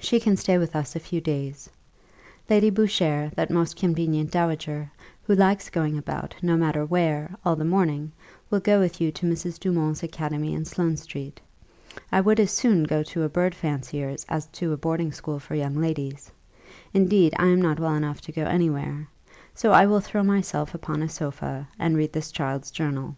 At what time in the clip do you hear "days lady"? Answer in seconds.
1.20-2.70